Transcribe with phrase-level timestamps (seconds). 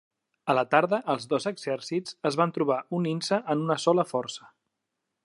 [0.51, 4.51] A la tarda, els dos exèrcits es van trobar unint-se en una sola força.